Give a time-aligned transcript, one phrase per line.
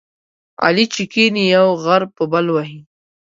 [0.63, 2.79] علي چې کېني، یو غر په بل وهي.